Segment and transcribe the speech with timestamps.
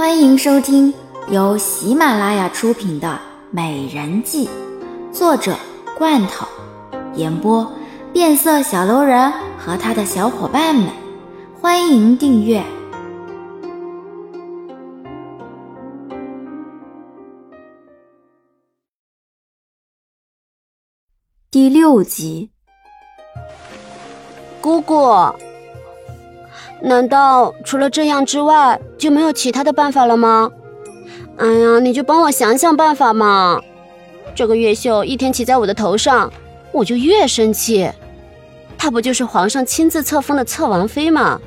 [0.00, 0.94] 欢迎收听
[1.28, 3.08] 由喜马拉雅出品的
[3.50, 4.48] 《美人计》，
[5.12, 5.54] 作者
[5.98, 6.46] 罐头，
[7.16, 7.70] 演播
[8.10, 10.88] 变色小楼人和他的小伙伴们。
[11.60, 12.64] 欢迎订阅
[21.50, 22.50] 第六集。
[24.62, 24.94] 姑姑，
[26.82, 30.50] 难道除了这样之外就没有其他的办法了吗？
[31.36, 33.60] 哎呀，你就帮我想想办法嘛！
[34.34, 36.32] 这个越秀一天骑在我的头上，
[36.72, 37.90] 我就越生气。
[38.78, 41.40] 她不就是皇上亲自册封的侧王妃吗？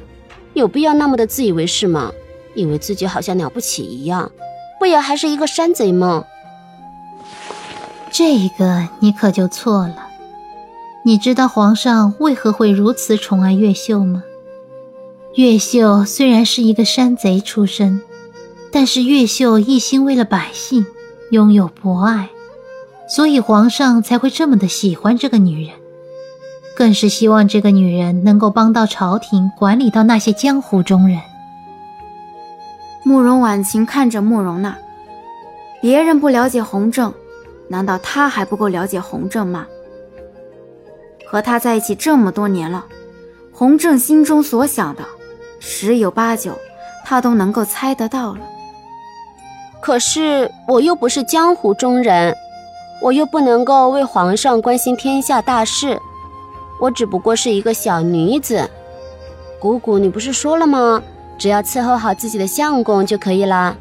[0.54, 2.12] 有必要那么的自以为是吗？
[2.56, 4.32] 以为自己好像了不起一样，
[4.80, 6.26] 不也还是一个山贼吗？
[8.12, 9.96] 这个你可就错了。
[11.04, 14.24] 你知道皇上为何会如此宠爱越秀吗？
[15.36, 18.00] 越秀虽然是一个山贼出身，
[18.72, 20.86] 但是越秀一心为了百姓，
[21.32, 22.30] 拥有博爱，
[23.10, 25.74] 所以皇上才会这么的喜欢这个女人。
[26.76, 31.20] 更是希望这个女人能够帮到朝廷，管理到那些江湖中人。
[33.04, 34.78] 慕容婉晴看着慕容娜，
[35.82, 37.12] 别人不了解洪正，
[37.68, 39.66] 难道她还不够了解洪正吗？
[41.26, 42.86] 和他在一起这么多年了，
[43.52, 45.04] 洪正心中所想的，
[45.66, 46.60] 十有八九，
[47.06, 48.42] 他都能够猜得到了。
[49.82, 52.36] 可是我又不是江湖中人，
[53.02, 55.98] 我又不能够为皇上关心天下大事。
[56.82, 58.70] 我只不过是一个小女子，
[59.58, 61.02] 姑姑，你不是说了吗？
[61.38, 63.78] 只要伺候好自己的相公就可以了。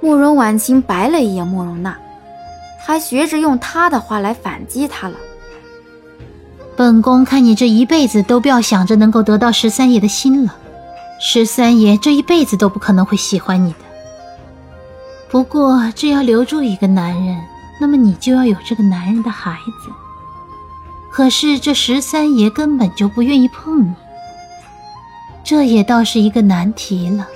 [0.00, 1.96] 慕容婉清白了一眼慕容娜，
[2.80, 5.14] 还学着用她的话来反击她了。
[6.76, 10.54] 本宫看你这一辈子都不要想着能够得到十三爷的心了，
[11.20, 13.78] 十三爷这一辈子都不可能会喜欢你的。
[15.30, 17.40] 不过，只要留住一个男人，
[17.80, 19.52] 那么你就要有这个男人的孩
[19.84, 19.90] 子。
[21.12, 23.94] 可是这十三爷根本就不愿意碰你，
[25.44, 27.28] 这也倒是一个难题了。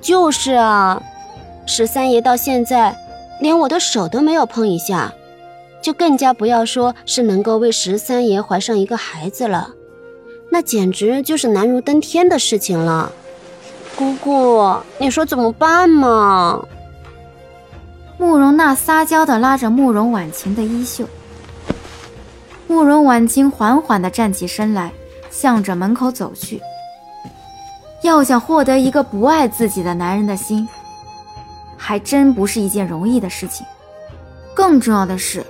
[0.00, 1.02] 就是啊，
[1.66, 2.96] 十三爷到现在
[3.40, 5.12] 连我的手都没有碰一下，
[5.86, 9.70] 就更加不要说是能够为十三爷怀上一个孩子了，
[10.50, 13.12] 那简直就是难如登天的事情了。
[13.94, 16.60] 姑姑，你说怎么办嘛？
[18.18, 21.08] 慕容娜撒娇的拉着慕容婉晴的衣袖。
[22.66, 24.90] 慕容婉清缓缓地站起身来，
[25.30, 26.60] 向着门口走去。
[28.02, 30.66] 要想获得一个不爱自己的男人的心，
[31.76, 33.64] 还真不是一件容易的事情。
[34.52, 35.46] 更重要的是，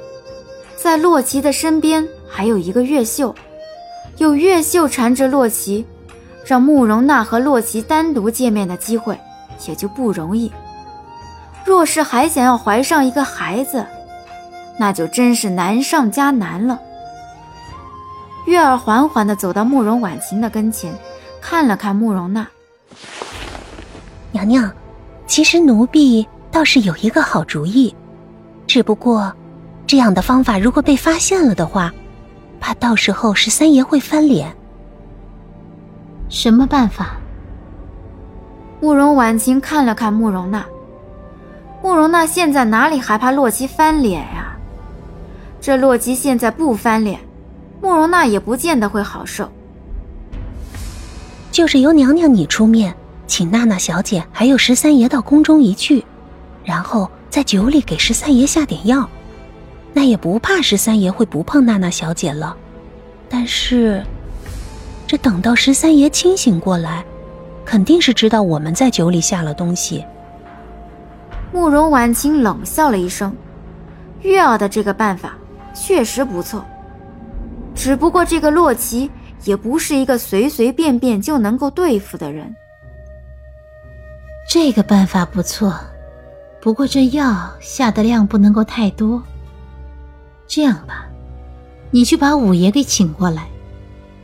[0.86, 3.34] 在洛奇的身边还有一个越秀，
[4.18, 5.84] 有越秀缠着洛奇，
[6.44, 9.18] 让慕容娜和洛奇单独见面的机会
[9.66, 10.48] 也就不容易。
[11.64, 13.84] 若是还想要怀上一个孩子，
[14.78, 16.78] 那就真是难上加难了。
[18.46, 20.94] 月儿缓缓地走到慕容婉晴的跟前，
[21.40, 22.46] 看了看慕容娜。
[24.30, 24.72] 娘娘，
[25.26, 27.92] 其实奴婢倒是有一个好主意，
[28.68, 29.34] 只不过，
[29.86, 31.92] 这样的方法如果被发现了的话，
[32.60, 34.54] 怕到时候十三爷会翻脸。
[36.28, 37.16] 什么办法？
[38.80, 40.64] 慕容婉晴看了看慕容娜。
[41.82, 44.56] 慕容娜现在哪里还怕洛基翻脸呀？
[45.60, 47.20] 这洛基现在不翻脸。
[47.80, 49.48] 慕容娜也不见得会好受，
[51.52, 52.92] 就是由娘娘你出面，
[53.26, 56.04] 请娜娜小姐还有十三爷到宫中一聚，
[56.64, 59.08] 然后在酒里给十三爷下点药，
[59.96, 62.54] 那也不怕十三爷会不碰娜娜小姐了。
[63.30, 64.04] 但是，
[65.06, 67.02] 这等到十三爷清醒过来，
[67.64, 70.04] 肯定是知道我们在酒里下了东西。
[71.50, 73.34] 慕容婉清冷笑了一声，
[74.20, 75.32] 月儿的这个办法
[75.72, 76.62] 确实不错。
[77.74, 79.10] 只不过这个洛奇
[79.44, 82.54] 也不是一个随随便便就能够对付的人。
[84.46, 85.74] 这个办法不错，
[86.60, 89.22] 不过这药下的量不能够太多。
[90.48, 91.06] 这样吧，
[91.90, 93.46] 你去把五爷给请过来。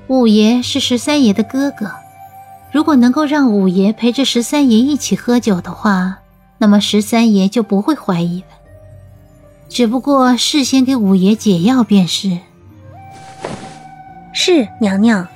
[0.09, 1.91] 五爷是十三爷的哥哥，
[2.73, 6.19] 如果能够让五爷陪着十三爷一起喝酒的话，
[6.59, 8.47] 那么十三爷就不会怀疑了。
[9.69, 12.39] 只不过事先给五爷解药便是。
[14.35, 15.27] 是娘娘，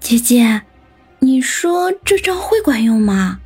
[0.00, 0.62] 姐姐，
[1.18, 3.40] 你说这招会管用吗？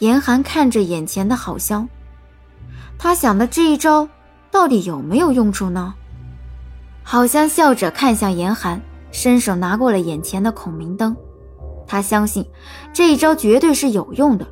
[0.00, 1.88] 严寒看着眼前的好香，
[3.04, 4.08] 他想的这一招
[4.50, 5.92] 到底有没有用处呢？
[7.02, 8.80] 好香笑着看向严寒，
[9.12, 11.14] 伸手拿过了眼前的孔明灯。
[11.86, 12.42] 他相信
[12.94, 14.48] 这一招绝对是有用的，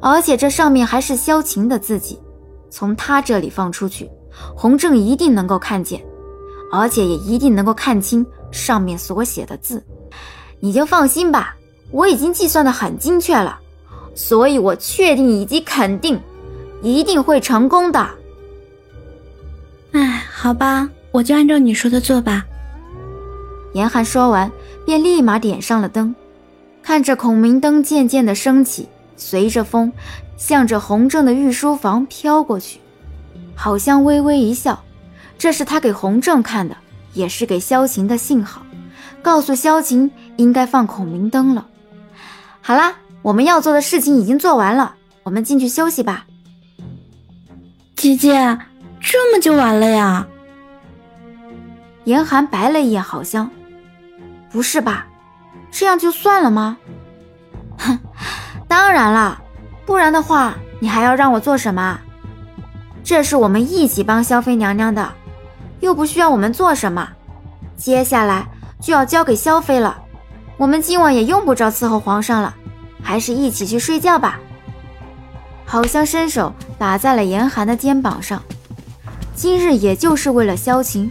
[0.00, 2.18] 而且这上面还是萧晴的字迹，
[2.70, 4.10] 从他这里放出去，
[4.56, 6.02] 洪正一定能够看见，
[6.72, 9.84] 而且也一定能够看清上面所写的字。
[10.58, 11.54] 你就放心吧，
[11.90, 13.60] 我已经计算的很精确了，
[14.14, 16.18] 所以我确定以及肯定，
[16.84, 18.06] 一定会成功的。
[19.92, 22.44] 哎，好吧，我就按照你说的做吧。
[23.72, 24.52] 严寒说完，
[24.84, 26.14] 便立马点上了灯。
[26.82, 28.86] 看着孔明灯渐渐的升起，
[29.16, 29.90] 随着风，
[30.36, 32.78] 向着洪正的御书房飘过去。
[33.54, 34.84] 好像微微一笑，
[35.38, 36.76] 这是他给洪正看的，
[37.14, 38.60] 也是给萧晴的信号，
[39.22, 41.66] 告诉萧晴应该放孔明灯了。
[42.60, 46.26] 好啦，我们要做的事情已经做完了，我们进去休息吧。
[48.04, 48.58] 姐姐，
[49.00, 50.26] 这么就完了呀？
[52.04, 53.50] 严寒白了一眼郝香，
[54.52, 55.06] 不是吧？
[55.70, 56.76] 这样就算了吗？
[57.78, 57.98] 哼，
[58.68, 59.40] 当然了，
[59.86, 61.98] 不然的话，你还要让我做什么？
[63.02, 65.10] 这是我们一起帮萧妃娘娘的，
[65.80, 67.08] 又不需要我们做什么。
[67.74, 68.46] 接下来
[68.82, 69.96] 就要交给萧妃了，
[70.58, 72.54] 我们今晚也用不着伺候皇上了，
[73.02, 74.38] 还是一起去睡觉吧。
[75.74, 78.40] 好像伸手打在了严寒的肩膀上，
[79.34, 81.10] 今日也就是为了萧晴，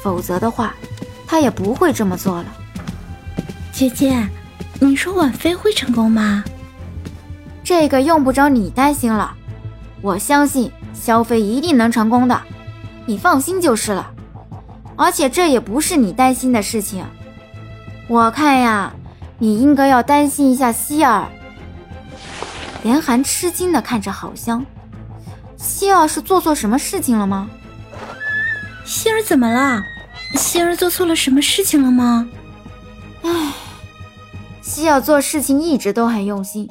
[0.00, 0.74] 否则的话，
[1.26, 2.46] 他也不会这么做了。
[3.70, 4.26] 姐姐，
[4.80, 6.42] 你说婉妃会成功吗？
[7.62, 9.34] 这个用不着你担心了，
[10.00, 12.40] 我相信萧妃一定能成功的，
[13.04, 14.10] 你放心就是了。
[14.96, 17.04] 而且这也不是你担心的事情，
[18.08, 18.90] 我看呀，
[19.38, 21.28] 你应该要担心一下希儿。
[22.84, 24.64] 严寒吃惊的看着郝香，
[25.56, 27.48] 希儿是做错什么事情了吗？
[28.84, 29.82] 希儿怎么了？
[30.34, 32.28] 希儿做错了什么事情了吗？
[33.22, 33.52] 唉。
[34.62, 36.68] 西药做事情一直都很用心，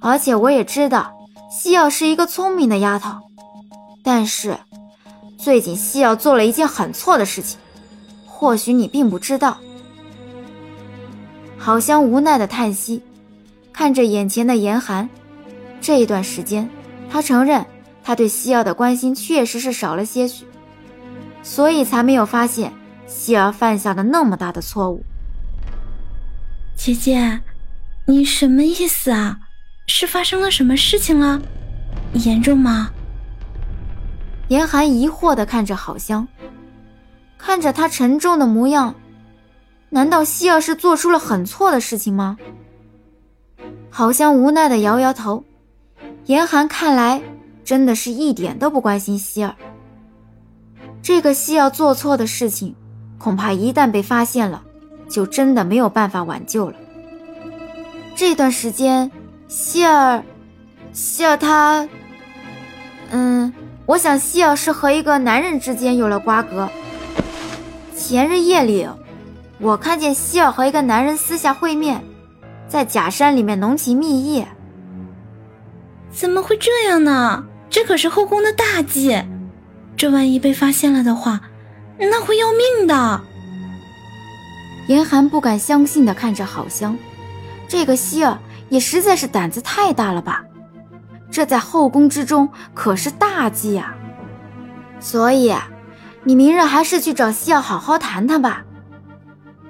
[0.00, 1.12] 而且我也知道
[1.50, 3.10] 西药是一个聪明的丫头。
[4.02, 4.56] 但是
[5.36, 7.58] 最近西药做了一件很错的事情，
[8.24, 9.58] 或许你并不知道。
[11.58, 13.02] 好香无奈的叹息，
[13.72, 15.10] 看着眼前的严寒。
[15.84, 16.66] 这一段时间，
[17.10, 17.62] 他承认
[18.02, 20.46] 他对西儿的关心确实是少了些许，
[21.42, 22.72] 所以才没有发现
[23.06, 25.04] 希儿犯下了那么大的错误。
[26.74, 27.38] 姐姐，
[28.06, 29.38] 你什么意思啊？
[29.86, 31.42] 是发生了什么事情了？
[32.14, 32.90] 严重吗？
[34.48, 36.26] 严寒疑惑的看着郝香，
[37.36, 38.94] 看着他沉重的模样，
[39.90, 42.38] 难道希儿是做出了很错的事情吗？
[43.90, 45.44] 郝香无奈的摇摇头。
[46.26, 47.20] 严寒看来
[47.64, 49.54] 真的是一点都不关心希儿。
[51.02, 52.74] 这个希儿做错的事情，
[53.18, 54.62] 恐怕一旦被发现了。
[55.06, 56.76] 就真的没有办法挽救了。
[58.16, 59.12] 这段时间，
[59.48, 60.24] 希尔，
[60.94, 61.86] 希尔他，
[63.10, 63.52] 嗯，
[63.84, 66.68] 我想希尔是和一个男人之间有了瓜葛。
[67.94, 68.88] 前日夜里，
[69.58, 72.02] 我看见希尔和一个男人私下会面，
[72.66, 74.44] 在假山里面浓情蜜意。
[76.14, 77.44] 怎么会这样呢？
[77.68, 79.20] 这可是后宫的大忌，
[79.96, 81.40] 这万一被发现了的话，
[81.98, 83.20] 那会要命的。
[84.86, 86.96] 严寒不敢相信的看着郝香，
[87.66, 90.44] 这个希儿也实在是胆子太大了吧？
[91.32, 93.96] 这在后宫之中可是大忌啊！
[95.00, 95.52] 所以，
[96.22, 98.62] 你明日还是去找希儿好好谈谈吧。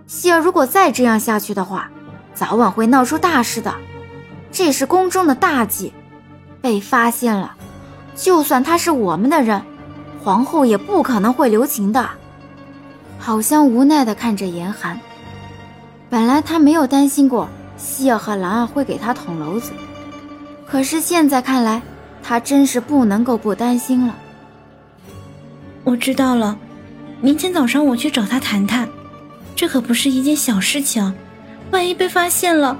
[0.06, 1.90] 希儿如果再这样下去的话，
[2.34, 3.74] 早晚会闹出大事的。
[4.52, 5.92] 这是宫中的大忌，
[6.64, 7.54] 被发现了，
[8.16, 9.61] 就算他是我们的人，
[10.23, 12.09] 皇后也不可能会留情的。
[13.18, 14.99] 好香无奈地看着严寒。
[16.09, 19.73] 本来他没有担心过希儿和兰儿会给他捅娄子，
[20.66, 21.83] 可是现在看来，
[22.23, 24.14] 他真是不能够不担心了。
[25.85, 26.56] 我知道了，
[27.21, 28.88] 明天早上我去找他谈谈。
[29.54, 31.14] 这可不是一件小事情，
[31.73, 32.75] 万一被发现了，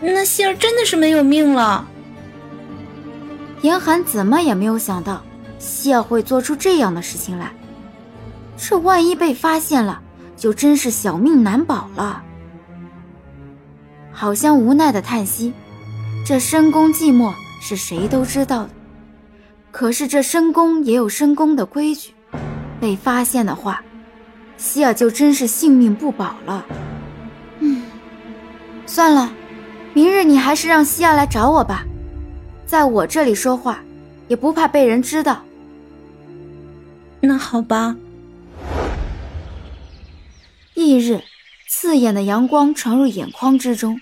[0.00, 1.86] 那希儿真的是没有命了。
[3.62, 5.22] 严寒怎么也没有想到
[5.58, 7.52] 希儿会做出这样的事情来。
[8.56, 10.00] 这万一被发现了，
[10.36, 12.22] 就真是小命难保了。
[14.12, 15.52] 好像无奈的叹息，
[16.26, 18.70] 这深宫寂寞是谁都知道的，
[19.70, 22.12] 可是这深宫也有深宫的规矩，
[22.80, 23.80] 被发现的话，
[24.56, 26.66] 希尔就真是性命不保了。
[27.60, 27.82] 嗯，
[28.86, 29.32] 算了，
[29.94, 31.84] 明日你还是让希尔来找我吧，
[32.68, 33.82] 在我这里说话，
[34.28, 35.42] 也不怕被人知道。
[37.22, 37.96] 那好吧。
[40.74, 41.22] 翌日，
[41.66, 43.98] 刺眼的阳光传入眼眶之中，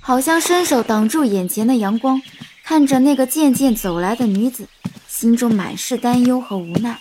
[0.00, 2.22] 好像伸手挡住眼前的阳光，
[2.64, 4.66] 看着那个渐渐走来的女子，
[5.06, 6.98] 心中满是担忧和无奈。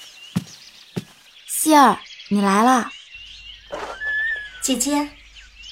[1.48, 2.91] 希儿，你来啦！
[4.62, 5.07] 姐姐，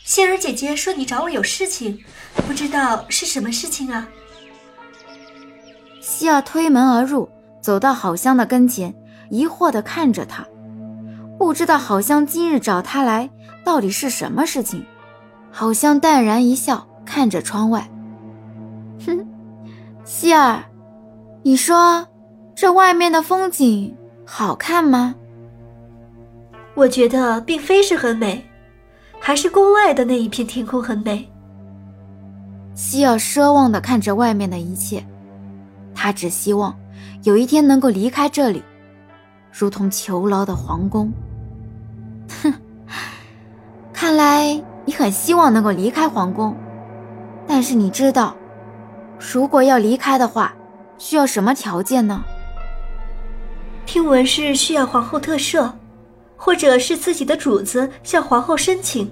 [0.06, 2.06] 希儿姐姐说你找我有事情，
[2.48, 4.08] 不知道是什么事情啊？
[6.10, 7.30] 希儿推门而入，
[7.62, 8.92] 走到好香的跟前，
[9.30, 10.44] 疑惑地看着他，
[11.38, 13.30] 不知道好香今日找他来
[13.64, 14.84] 到底是什么事情。
[15.52, 17.88] 好香淡然一笑，看着窗外，
[19.06, 19.24] 哼，
[20.04, 20.64] 希儿，
[21.44, 22.08] 你说
[22.56, 25.14] 这外面的风景好看吗？
[26.74, 28.44] 我觉得并非是很美。
[29.20, 31.32] 还是宫外的那一片天空很美。
[32.74, 35.06] 希尔奢望地看着外面的一切，
[36.02, 36.74] 他只希望
[37.24, 38.64] 有一天能够离开这里，
[39.52, 41.12] 如同囚牢的皇宫。
[42.42, 42.54] 哼，
[43.92, 46.56] 看来你很希望能够离开皇宫，
[47.46, 48.34] 但是你知道，
[49.20, 50.54] 如果要离开的话，
[50.98, 52.24] 需要什么条件呢？
[53.86, 55.70] 听闻是需要皇后特赦。
[56.42, 59.12] 或者是自己的主子向皇后申请。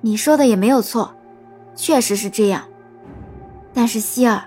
[0.00, 1.14] 你说的也没有错，
[1.76, 2.64] 确实是这样。
[3.72, 4.42] 但是希儿，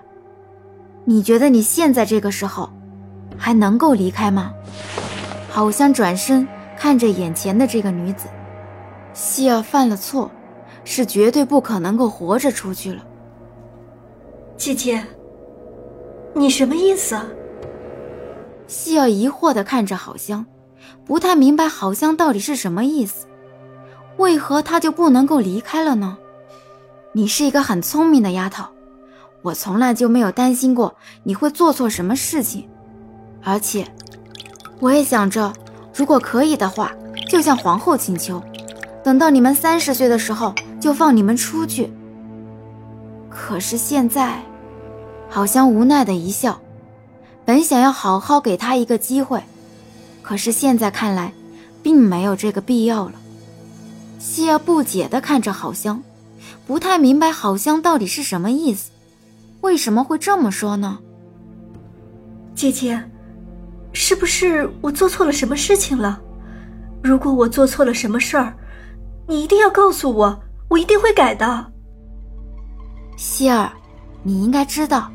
[1.06, 2.70] 你觉得你现在这个时候
[3.38, 4.54] 还能够离开吗？
[5.50, 8.28] 好像转身看着眼前的这个女子，
[9.14, 10.30] 希儿犯了错，
[10.84, 13.04] 是绝对不可能够活着出去了。
[14.56, 15.04] 姐姐，
[16.36, 17.18] 你什么意思？
[18.68, 20.46] 希儿疑惑的看着好香。
[21.06, 23.26] 不太明白好香到底是什么意思，
[24.18, 26.18] 为何她就不能够离开了呢？
[27.14, 28.64] 你是一个很聪明的丫头，
[29.42, 32.68] 我从来就没有担心过你会做错什么事情，
[33.42, 33.88] 而且
[34.80, 35.54] 我也想着，
[35.94, 36.92] 如果可以的话，
[37.30, 38.42] 就向皇后请求，
[39.04, 41.92] 等到你们三十岁的时候就放你们出去。
[43.30, 44.44] 可是现在，
[45.30, 46.60] 好香无奈的一笑，
[47.46, 49.42] 本想要好好给他一个机会。
[50.22, 51.34] 可是现在看来，
[51.82, 53.14] 并没有这个必要了。
[54.20, 56.04] 希儿不解地看着好香，
[56.68, 58.92] 不太明白好香到底是什么意思，
[59.62, 61.00] 为什么会这么说呢？
[62.56, 63.02] 姐姐，
[63.94, 66.22] 是不是我做错了什么事情了？
[67.02, 68.54] 如果我做错了什么事儿，
[69.28, 71.72] 你一定要告诉我，我一定会改的。
[73.16, 73.72] 希儿，
[74.24, 75.12] 你应该知道，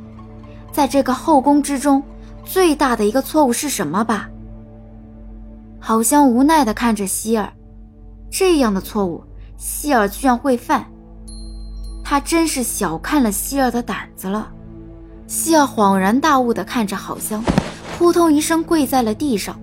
[0.72, 2.02] 在这个后宫之中，
[2.44, 4.28] 最大的一个错误是什么吧？
[5.78, 7.52] 好像无奈的看着希儿，
[8.30, 9.22] 这样的错误，
[9.58, 10.86] 希儿居然会犯，
[12.14, 14.48] 他真是小看了希儿的胆子了。
[15.26, 17.42] 希儿恍然大悟的看着郝香，
[17.98, 19.58] 扑通一声跪在了地上。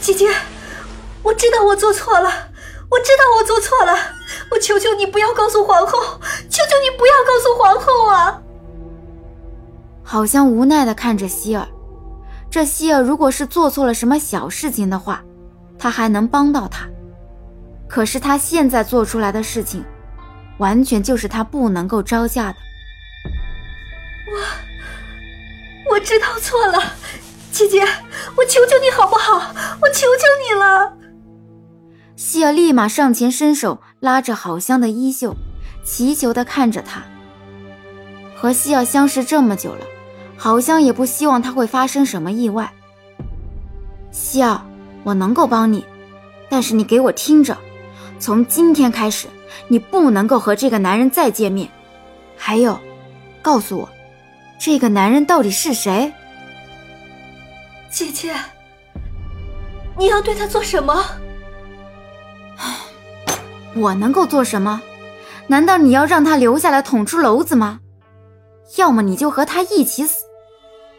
[0.00, 0.26] 姐姐，
[1.22, 2.30] 我知道我做错了，
[2.88, 3.94] 我知道我做错了，
[4.50, 5.98] 我求求你不要告诉皇后，
[6.48, 8.40] 求求你不要告诉皇后啊！
[10.02, 11.68] 郝香无奈的看着希儿。
[12.50, 15.22] 这希儿如果是做错了什么小事情的话，
[15.78, 16.88] 他还能帮到他。
[17.88, 19.84] 可是他现在做出来的事情，
[20.58, 22.56] 完全就是他不能够招架的。
[25.86, 26.80] 我我知道错了，
[27.50, 27.80] 姐姐，
[28.36, 29.54] 我求求你好不好？
[29.80, 30.92] 我求求你了。
[32.14, 35.34] 希尔立马上前伸手拉着郝香的衣袖，
[35.84, 37.02] 祈求的看着他。
[38.36, 39.84] 和希尔相识这么久了。
[40.36, 42.72] 郝香也不希望他会发生什么意外。
[44.12, 44.60] 希儿，
[45.02, 45.84] 我能够帮你，
[46.48, 47.58] 但是你给我听着，
[48.18, 49.28] 从今天开始，
[49.68, 51.68] 你不能够和这个男人再见面。
[52.36, 52.78] 还有，
[53.42, 53.88] 告诉我，
[54.58, 56.12] 这个男人到底是谁？
[57.90, 58.34] 姐姐，
[59.96, 61.04] 你要对他做什么？
[63.74, 64.80] 我能够做什么？
[65.46, 67.80] 难道你要让他留下来捅出篓子吗？
[68.76, 70.24] 要么你就和他一起死。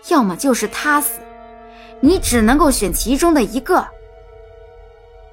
[0.08, 1.20] 要么就是他死，
[2.00, 3.86] 你只能够选其中的一个。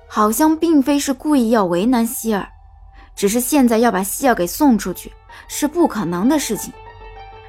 [0.08, 2.48] 好像并非是故意要为难希儿，
[3.14, 5.12] 只是现在要把希儿给送出去
[5.48, 6.72] 是不可能的事情，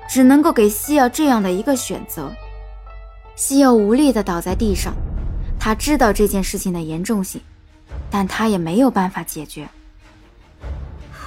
[0.09, 2.31] 只能够给希儿这样的一个选择。
[3.35, 4.93] 希儿无力的倒在地上，
[5.59, 7.39] 他知道这件事情的严重性，
[8.09, 9.67] 但他也没有办法解决。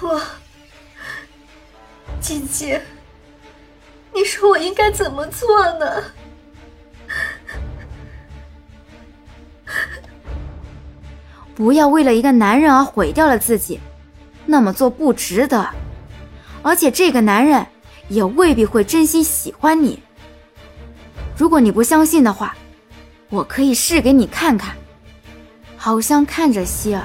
[0.01, 0.21] 我，
[2.21, 2.83] 姐姐。
[4.13, 6.03] 你说我应该怎么做呢？
[11.61, 13.79] 不要为了一个男人而毁掉了自己，
[14.47, 15.69] 那么做不值得。
[16.63, 17.67] 而且这个男人
[18.09, 20.03] 也未必会真心喜欢你。
[21.37, 22.57] 如果你不相信的话，
[23.29, 24.75] 我可以试给你看看。
[25.77, 27.05] 好像看着希儿，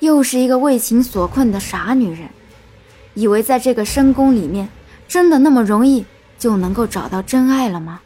[0.00, 2.28] 又是一个为情所困的傻女人，
[3.14, 4.68] 以为在这个深宫里面，
[5.08, 6.04] 真的那么容易
[6.38, 8.02] 就能够找到真爱了吗？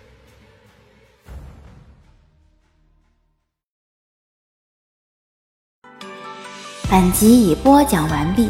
[6.94, 8.48] 本集已播讲完毕。